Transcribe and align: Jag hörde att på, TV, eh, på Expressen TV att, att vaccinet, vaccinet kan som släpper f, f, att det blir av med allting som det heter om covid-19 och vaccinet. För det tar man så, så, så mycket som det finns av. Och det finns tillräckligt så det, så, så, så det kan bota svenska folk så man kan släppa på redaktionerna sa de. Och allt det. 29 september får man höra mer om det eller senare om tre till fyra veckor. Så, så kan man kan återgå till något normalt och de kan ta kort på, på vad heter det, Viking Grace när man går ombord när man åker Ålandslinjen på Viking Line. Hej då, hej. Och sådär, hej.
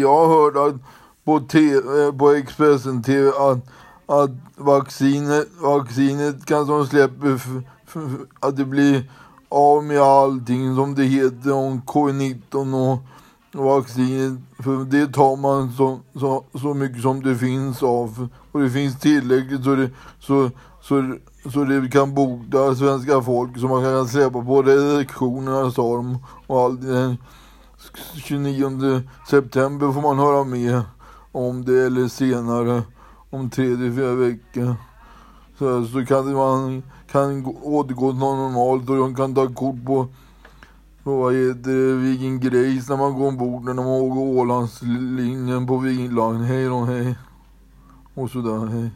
Jag 0.00 0.28
hörde 0.28 0.64
att 0.64 0.74
på, 1.24 1.40
TV, 1.40 2.02
eh, 2.02 2.12
på 2.12 2.30
Expressen 2.30 3.02
TV 3.02 3.28
att, 3.28 3.58
att 4.06 4.30
vaccinet, 4.56 5.48
vaccinet 5.60 6.46
kan 6.46 6.66
som 6.66 6.86
släpper 6.86 7.34
f, 7.34 7.46
f, 7.86 7.96
att 8.40 8.56
det 8.56 8.64
blir 8.64 9.10
av 9.48 9.84
med 9.84 10.00
allting 10.00 10.74
som 10.74 10.94
det 10.94 11.04
heter 11.04 11.52
om 11.52 11.82
covid-19 11.82 12.98
och 13.54 13.64
vaccinet. 13.64 14.40
För 14.58 14.84
det 14.84 15.06
tar 15.06 15.36
man 15.36 15.72
så, 15.72 15.98
så, 16.14 16.44
så 16.60 16.74
mycket 16.74 17.02
som 17.02 17.22
det 17.22 17.36
finns 17.36 17.82
av. 17.82 18.28
Och 18.52 18.60
det 18.60 18.70
finns 18.70 19.00
tillräckligt 19.00 19.64
så 19.64 19.74
det, 19.74 19.90
så, 20.20 20.50
så, 20.82 21.16
så 21.52 21.64
det 21.64 21.88
kan 21.88 22.14
bota 22.14 22.74
svenska 22.74 23.22
folk 23.22 23.58
så 23.58 23.68
man 23.68 23.82
kan 23.82 24.08
släppa 24.08 24.44
på 24.44 24.62
redaktionerna 24.62 25.70
sa 25.70 25.96
de. 25.96 26.18
Och 26.46 26.60
allt 26.60 26.82
det. 26.82 27.16
29 28.14 29.02
september 29.28 29.92
får 29.92 30.02
man 30.02 30.18
höra 30.18 30.44
mer 30.44 30.82
om 31.32 31.64
det 31.64 31.86
eller 31.86 32.08
senare 32.08 32.82
om 33.30 33.50
tre 33.50 33.76
till 33.76 33.94
fyra 33.94 34.14
veckor. 34.14 34.74
Så, 35.58 35.86
så 35.86 36.06
kan 36.06 36.34
man 36.34 36.82
kan 37.12 37.46
återgå 37.46 38.10
till 38.10 38.20
något 38.20 38.38
normalt 38.38 38.90
och 38.90 38.96
de 38.96 39.14
kan 39.14 39.34
ta 39.34 39.46
kort 39.54 39.84
på, 39.86 40.06
på 41.04 41.16
vad 41.16 41.34
heter 41.34 41.70
det, 41.70 41.94
Viking 41.94 42.40
Grace 42.40 42.86
när 42.88 42.96
man 42.96 43.14
går 43.14 43.28
ombord 43.28 43.64
när 43.64 43.74
man 43.74 43.86
åker 43.86 44.20
Ålandslinjen 44.20 45.66
på 45.66 45.78
Viking 45.78 46.14
Line. 46.14 46.44
Hej 46.44 46.64
då, 46.64 46.84
hej. 46.84 47.14
Och 48.14 48.30
sådär, 48.30 48.66
hej. 48.66 48.90